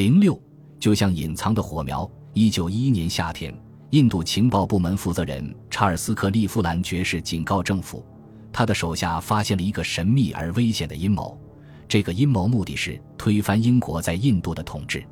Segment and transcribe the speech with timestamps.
[0.00, 0.40] 零六，
[0.78, 2.10] 就像隐藏的火苗。
[2.32, 3.54] 一九一一年夏天，
[3.90, 8.02] 印度情报部门负责人查尔斯·克利夫兰爵士警告政府，
[8.50, 11.38] 他的手下发现了一个神秘而危险的阴谋。
[11.86, 15.04] 这个阴谋目的是推翻英国在印度的统治。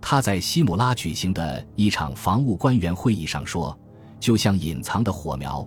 [0.00, 3.78] 他在西姆拉举行的一场防务官员会议上说
[4.18, 5.64] ：“就像隐藏的火苗，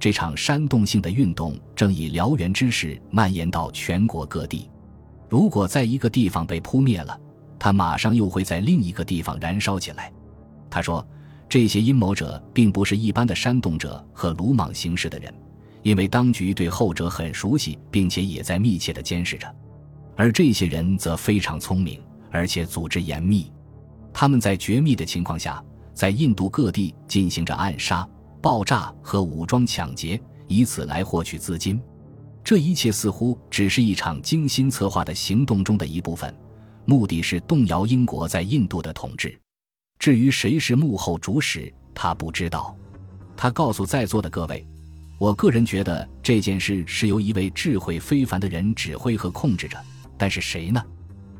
[0.00, 4.68] 这场煽动性的运动正以燎原之势蔓延到全国各地。
[5.28, 7.16] 如果在一个地方被扑灭了，
[7.58, 10.12] 它马上又会在另一个地方燃烧起来。”
[10.70, 11.06] 他说
[11.48, 15.32] ：“这些阴谋者并不是一般的煽动者和鲁莽行事的人，
[15.82, 19.52] 因为当局对后者很熟悉，并且也在密切的监视着。
[20.14, 23.50] 而这些人则非常聪明，而且组织严密。
[24.12, 25.62] 他们在绝密的情况下，
[25.94, 28.06] 在印度各地进行着暗杀、
[28.42, 31.80] 爆炸和武装抢劫，以此来获取资金。
[32.42, 36.34] 这一切似乎只是一场精心策划的行动中的一部分，
[36.88, 39.38] 目的是动摇英国在印度的统治。”
[40.00, 42.74] 至于谁是幕后主使，他不知道。
[43.36, 44.66] 他告诉在座的各位
[45.20, 49.78] ：“我个人觉得这件事是由一位智慧非凡的人指挥和控制着。
[50.16, 50.82] 但是谁呢？”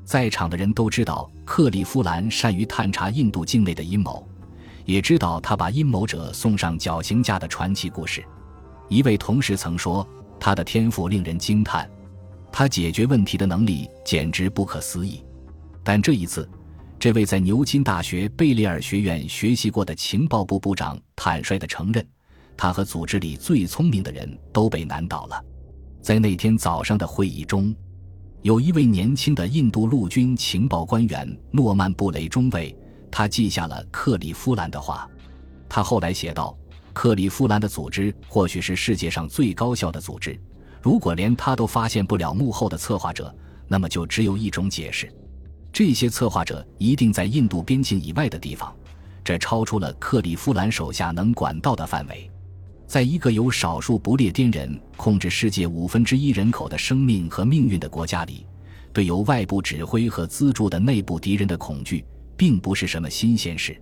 [0.05, 4.29] 在场的人都知道，克利夫兰善于探查印度境内的阴谋，
[4.85, 8.23] 也知道他把阴谋者送上绞刑架的传奇故事。
[8.89, 10.07] 一位同事曾说
[10.41, 11.89] ：“他的天赋令人惊叹，
[12.51, 15.23] 他解决问题的能力简直不可思议。”
[15.89, 16.47] 但这一次。
[16.99, 22.07] 这位在牛津大学贝利尔学院学习过的情报部部长坦率地承认，
[22.59, 25.43] 他和组织里最聪明的人都被难倒了。
[26.03, 27.75] 在那天早上的会议中，
[28.43, 32.77] 有一位年轻的印度陆军情报官员诺曼布雷中尉，
[33.11, 35.09] 他记下了克里夫兰的话。
[35.71, 36.55] 他后来写道
[36.93, 40.39] ：“克里夫兰的组织或许是世界上最高效的组织。
[40.83, 43.35] 如果连他都发现不了幕后的策划者，
[43.67, 45.11] 那么就只有一种解释。”
[45.73, 48.75] 这些策划者一定在印度边境以外的地方，
[49.23, 52.31] 这超出了克里夫兰手下能管到的范围。
[52.87, 58.47] 在一个由少数不列颠人控制世界五分之一人口的生命和命运的国家里，
[58.95, 63.79] 对由外部指挥和资助的内部敌人的恐惧，并不是什么新鲜事。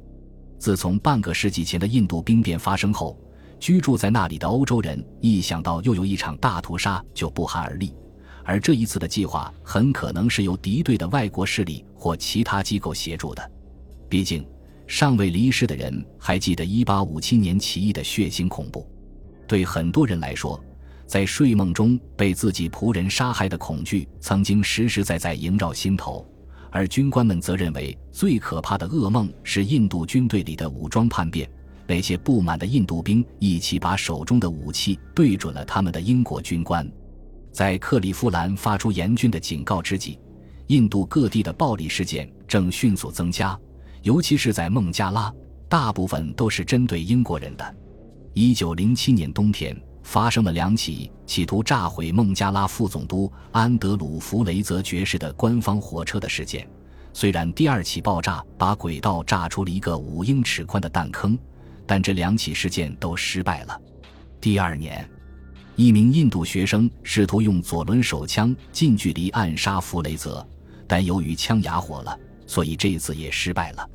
[0.58, 3.16] 自从半个世纪前的印度兵变发生后，
[3.60, 7.94] 居住在那里的欧洲人一想到又有一场大屠杀，就不寒而栗。
[8.46, 13.50] 而这一次的计划很可能是由敌对的外国势力或其他机构协助的，
[14.08, 14.46] 毕竟
[14.86, 18.88] 尚未离世的人还记得1857年起义的血腥恐怖。
[19.48, 20.62] 对很多人来说，
[21.08, 26.24] 在睡梦中被自己仆人杀害的恐惧曾经实实在在萦绕心头，
[26.70, 31.50] 而军官们则认为最可怕的噩梦是印度军队里的武装叛变，
[31.88, 36.88] 那些不满的印度兵一起把手中的武器对准了他们的英国军官。
[37.56, 40.18] 在克利夫兰发出严峻的警告之际，
[40.66, 43.58] 印度各地的暴力事件正迅速增加，
[44.02, 45.32] 尤其是在孟加拉，
[45.66, 47.76] 大部分都是针对英国人的。
[48.34, 56.68] 一九零七年冬天，发生了两起企图炸毁孟加拉副总督安德鲁·弗雷泽爵士的官方火车的事件。
[57.14, 61.38] 虽然第二起爆炸把轨道炸出了一个五英尺宽的弹坑，
[61.86, 63.80] 但这两起事件都失败了。
[64.42, 65.08] 第二年。
[65.76, 70.44] 一名印度学生试图用左轮手枪近距离暗杀弗雷泽，
[70.86, 73.86] 但由于枪哑火了，所以这次也失败了。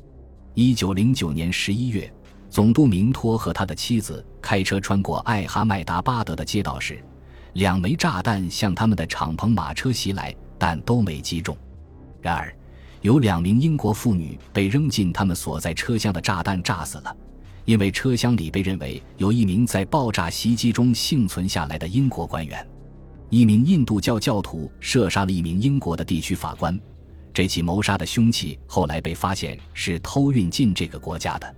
[0.54, 2.12] 一九零九年十一月，
[2.48, 7.02] 总督明托和他的妻子开车穿过艾哈迈达巴德的街道时，
[7.54, 11.56] 两枚炸弹向他们的敞篷马车袭来，但都没击中。
[12.20, 12.54] 然而，
[13.00, 17.16] 有两名英国妇女被扔进他们所在车厢的炸弹炸死了。
[17.64, 22.66] 因为车厢里被认为有一名在爆炸袭击中幸存下来的英国官员，
[23.30, 26.78] 一名印度教教徒射杀了一名英国的地区法官。
[27.32, 31.54] 这起谋杀的凶器后来被发现是偷运进这个国家的，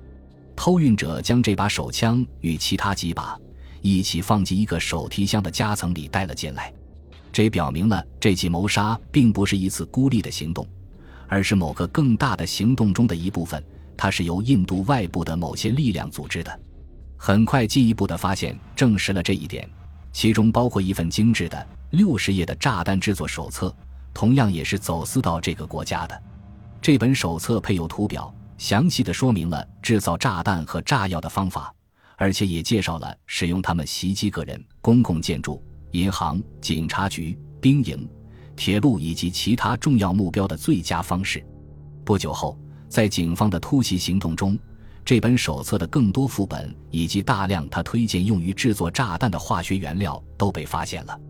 [0.54, 3.36] 偷运者将这把手枪与其他几把
[3.80, 6.72] 一起放进一个手提箱的夹层里带了进来。
[7.32, 10.64] 这表明了这起谋杀并不是一次孤立的行动，
[11.26, 13.60] 而是某个更大的行动中的一部分。
[13.96, 16.60] 它是由印度外部的某些力量组织的。
[17.16, 19.68] 很快，进一步的发现证实了这一点，
[20.12, 23.74] 其中包括一份精致的六十页的炸弹制作手册，
[24.12, 26.22] 同样也是走私到这个国家的。
[26.82, 31.74] 这本手册配有图表，详细的说明了制造炸弹和炸药的方法，
[32.16, 35.62] 而且也介绍了使用它们袭击个人、公共建筑、
[35.92, 38.06] 银行、警察局、兵营、
[38.54, 41.42] 铁路以及其他重要目标的最佳方式。
[42.04, 42.58] 不久后。
[42.94, 44.56] 在警方的突袭行动中，
[45.04, 51.20] 这本手册的更多副本以及大量他推荐用于制作炸弹的化学原料都被发现了。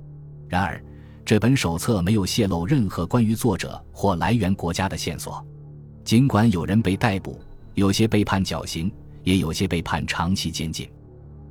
[0.46, 0.78] 然而，
[1.24, 5.42] 这本手册没有泄露任何关于作者或来源国家的线索。
[6.04, 7.40] 尽管有人被逮捕，
[7.72, 10.86] 有些被判绞刑，也有些被判长期监禁，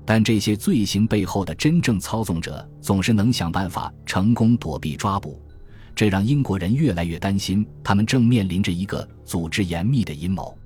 [0.06, 5.42] 但这些罪行背后的真正操纵者总是能想办法成功躲避抓捕，
[5.96, 10.58] 这让英国人越来越担心，他们正面临着一个组织严密的阴谋。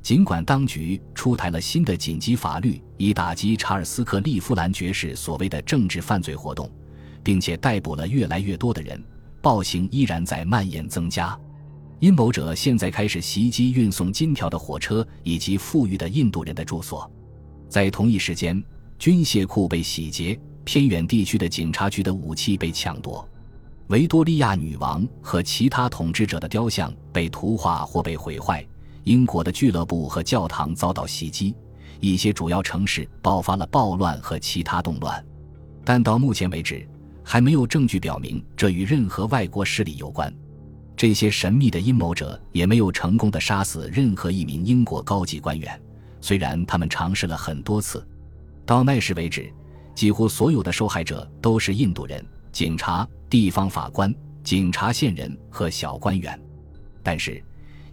[0.00, 6.70] 尽管当局出台了新的紧急法律，以打击查尔斯克利夫兰爵士所谓的政治犯罪活动，
[7.22, 9.02] 并且逮捕了越来越多的人，
[9.42, 11.38] 暴行依然在蔓延增加。
[11.98, 17.10] 阴谋者现在开始袭击运送金条的火车以及富裕的印度人的住所。
[17.68, 18.62] 在同一时间，
[18.98, 23.28] 军械库被洗劫，偏远地区的警察局的武器被抢夺，
[23.88, 28.64] 维多利亚女王和其他统治者的雕像被涂画或被毁坏。
[29.04, 31.54] 英国的俱乐部和教堂遭到袭击，
[31.98, 35.24] 一些主要城市爆发了暴乱和其他动乱，
[35.84, 36.86] 但到目前为止，
[37.24, 40.30] 还没有证据表明这与任何外国势力有关。
[40.94, 45.80] 这些神秘的阴谋者也没有成功的杀死任何一名英国高级官员，
[46.20, 48.06] 虽然他们尝试了很多次。
[48.66, 49.50] 到那时为止，
[49.94, 56.38] 几乎所有的受害者都是印度人、警察、地方法官、警察线人和小官员，
[57.02, 57.42] 但是。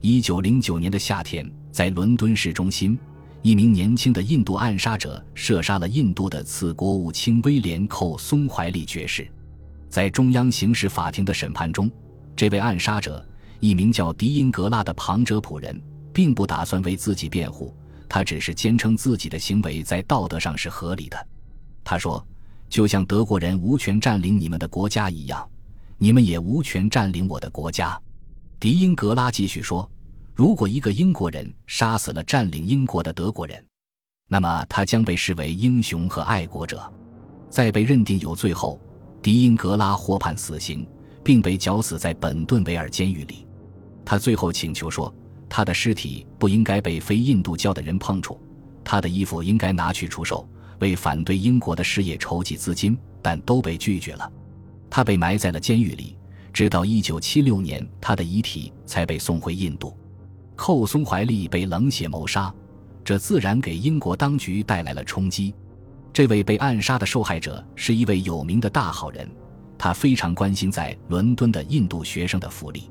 [0.01, 2.95] 一九零九年的夏天，在伦敦市中心，
[3.41, 9.27] 一名年轻的印度暗杀者射杀了印度的次国务卿威廉·寇松怀利爵士。
[9.89, 11.89] 在中央刑事法庭的审判中，
[12.35, 13.27] 这位暗杀者，
[13.59, 15.81] 一名叫迪因格拉的旁遮普人，
[16.13, 17.75] 并不打算为自己辩护，
[18.07, 21.27] 他只是坚称自己的行为在道德上是合理的。
[21.83, 22.23] 他说
[22.75, 25.49] ：“就像德国人无权占领你们的国家一样，
[25.97, 27.97] 你们也无权占领我的国家。”
[28.59, 29.89] 迪英格拉继续说。
[30.33, 33.65] 如果一个英国人杀死了占领英国的德国人，
[34.27, 36.91] 那么他将被视为英雄和爱国者。
[37.49, 38.77] 在被认定有罪后，
[39.21, 40.85] 迪英格拉获判死刑，
[41.23, 43.47] 并被绞死在本顿维尔监狱里。
[44.03, 45.15] 他最后请求说，
[45.47, 48.37] 他的尸体不应该被非印度教的人碰触，
[48.83, 50.45] 他的衣服应该拿去出售，
[50.79, 54.31] 为反对英国的事业筹集资金，但都被拒绝了。
[54.89, 56.17] 他被埋在了监狱里，
[56.53, 59.97] 直到1976年，他的遗体才被送回印度。
[60.55, 62.53] 寇松怀利被冷血谋杀，
[63.03, 65.53] 这自然给英国当局带来了冲击。
[66.13, 69.29] 这位被暗杀的受害者是一位有名的大好人，
[69.77, 72.89] 他非常关心在伦敦的印度学生的福利。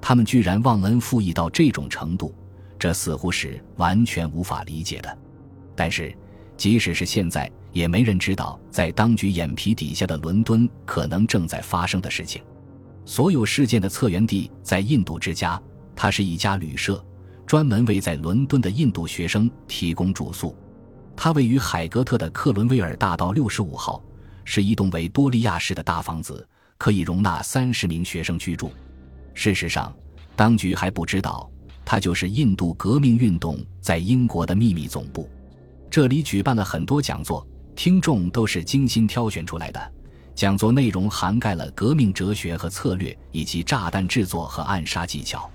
[0.00, 2.34] 他们居然忘恩负义到这种程度，
[2.76, 5.18] 这似乎是完全无法理解的。
[5.76, 6.12] 但是，
[6.56, 12.42] 即使是现在，也没人知道在当局眼皮底下的伦敦可能正在发生的事情。
[13.04, 15.60] 所有事件的策源地在印度之家。
[15.98, 17.02] 它是一家旅社，
[17.46, 20.54] 专门为在伦敦的印度学生提供住宿。
[21.16, 24.02] 它位于海格特的克伦威尔大道六十五号，
[24.44, 28.70] 是一栋维多利亚式的大房子，可以容纳三十名学生居住。
[29.32, 29.90] 事实上，
[30.36, 31.50] 当局还不知道，
[31.82, 35.30] 它就是印度革命运动在英国的秘密总部。
[35.90, 39.92] 这里举办了很多讲座，听众都是精心挑选出来的。
[40.34, 45.50] 讲座内容涵盖了革命哲学和策略，以及炸弹制作和暗杀技巧。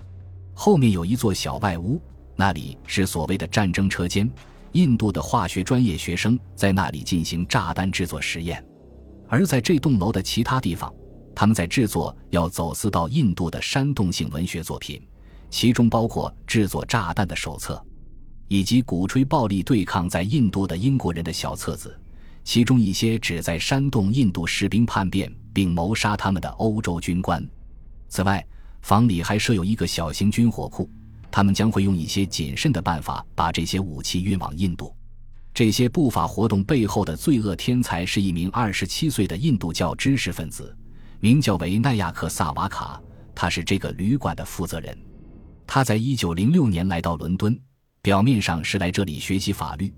[0.53, 2.01] 后面有一座小外屋，
[2.35, 4.29] 那里是所谓的战争车间。
[4.73, 8.65] 印度的化学专业学生在那里进行炸弹制作实验，
[9.27, 10.93] 而在这栋楼的其他地方，
[11.35, 15.05] 他们在制作要走私到印度的煽动性文学作品，
[15.49, 17.85] 其中包括制作炸弹的手册，
[18.51, 21.97] 以及鼓吹暴力对抗在印度的英国人的小册子，
[22.43, 27.41] 其中一些旨在煽动印度士兵叛变并谋杀他们的欧洲军官。
[28.09, 28.45] 此外，
[28.81, 30.89] 房里还设有一个小型军火库，
[31.31, 34.93] 他们将会用一些谨慎的办法把这些武器运往印度。
[35.53, 40.75] 这些不法活动背后的罪恶天才是一名二十七岁的印度教知识分子，
[41.21, 43.01] 名叫维奈亚克·萨瓦卡，
[43.33, 44.97] 他是这个旅馆的负责人。
[45.65, 47.57] 他在一九零六年来到伦敦，
[48.03, 49.93] 表面上是来这里学习法律，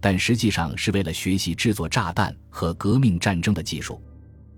[0.00, 4.00] 但实际上是为了学习制作炸弹和革命战争的技术。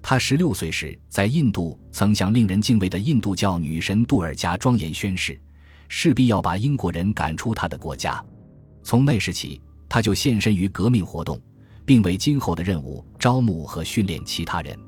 [0.02, 5.40] 他十六岁时，在印度曾向令人敬畏的印度教女神杜尔加庄严宣誓，
[5.88, 8.22] 势必要把英国人赶出他的国家。
[8.82, 11.40] 从那时起，他就献身于革命活动，
[11.86, 14.78] 并为今后的任务招募和训练其他人。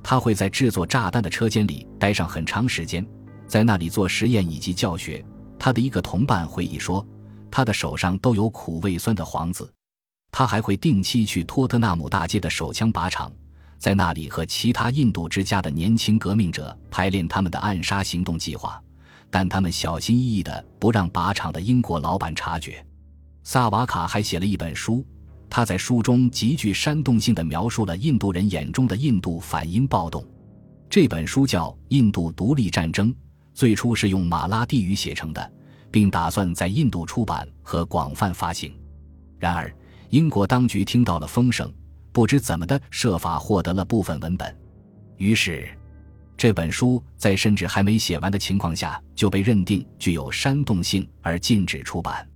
[0.00, 3.04] 他会在制作炸弹的车间里待上很长时间，
[3.48, 5.24] 在那里做实验以及教学。
[5.58, 7.04] 他的一个同伴回忆说，
[7.50, 9.72] 他的手上都有苦味酸的黄子。
[10.30, 13.32] 他还会定期去托特纳姆大街的手枪靶场。
[13.78, 18.82] 在那里和其他印度之家的年轻革命者排练他们的暗杀行动计划，
[19.30, 22.84] 但他们小心翼翼的不让靶场的英国老板察觉。
[23.44, 25.06] 萨瓦卡还写了一本书，
[25.48, 30.26] 他在书中极具煽动性的描述了印度人眼中的印度反英暴动。
[30.90, 33.12] 这本书叫《印度独立战争》，
[33.54, 35.52] 最初是用马拉地语写成的，
[35.90, 38.72] 并打算在印度出版和广泛发行。
[39.38, 39.72] 然而，
[40.10, 41.72] 英国当局听到了风声，
[42.12, 44.56] 不知怎么的，设法获得了部分文本。
[45.16, 45.68] 于是，
[46.36, 52.26] 这本书在甚至还没写完的情况下就被认定具有煽动性而禁止出版。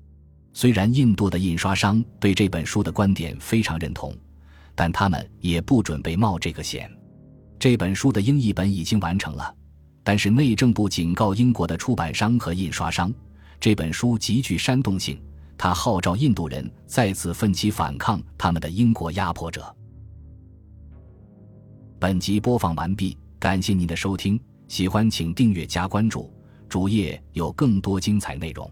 [0.53, 4.15] 虽然印度的印刷商对这本书的观点非常认同，
[4.75, 6.91] 但他们也不准备冒这个险。
[7.59, 9.55] 这本书的英译本已经完成了，
[10.03, 13.13] 但是内政部警告英国的出版商和印刷商，
[13.63, 15.23] 这本书极具煽动性，
[15.57, 19.73] 他号召印度人再次奋起反抗他们的英国压迫者。
[22.01, 26.29] 本集播放完毕，感谢您的收听，喜欢请订阅加关注，
[26.69, 28.69] 主页有更多精彩内容。